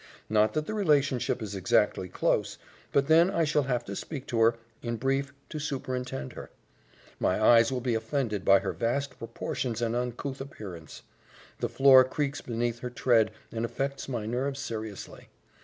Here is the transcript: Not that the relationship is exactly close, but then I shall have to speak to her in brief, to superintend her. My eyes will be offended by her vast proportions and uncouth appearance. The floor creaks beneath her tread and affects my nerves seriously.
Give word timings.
Not 0.31 0.53
that 0.53 0.65
the 0.65 0.73
relationship 0.73 1.43
is 1.43 1.53
exactly 1.53 2.09
close, 2.09 2.57
but 2.91 3.05
then 3.05 3.29
I 3.29 3.43
shall 3.43 3.61
have 3.61 3.85
to 3.85 3.95
speak 3.95 4.25
to 4.29 4.39
her 4.39 4.55
in 4.81 4.95
brief, 4.95 5.31
to 5.49 5.59
superintend 5.59 6.33
her. 6.33 6.49
My 7.19 7.39
eyes 7.39 7.71
will 7.71 7.81
be 7.81 7.93
offended 7.93 8.43
by 8.43 8.57
her 8.61 8.73
vast 8.73 9.19
proportions 9.19 9.79
and 9.79 9.95
uncouth 9.95 10.41
appearance. 10.41 11.03
The 11.59 11.69
floor 11.69 12.03
creaks 12.03 12.41
beneath 12.41 12.79
her 12.79 12.89
tread 12.89 13.29
and 13.51 13.63
affects 13.63 14.09
my 14.09 14.25
nerves 14.25 14.59
seriously. 14.59 15.29